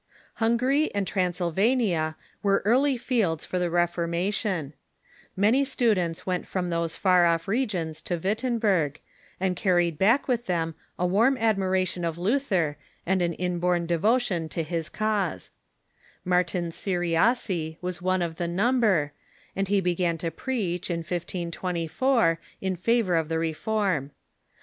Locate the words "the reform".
23.29-24.09